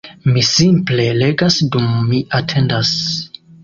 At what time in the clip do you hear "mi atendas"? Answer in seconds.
2.11-2.99